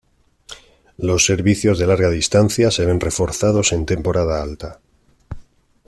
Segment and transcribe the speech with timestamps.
[0.97, 4.79] Los servicios de Larga Distancia se ven reforzados en temporada alta.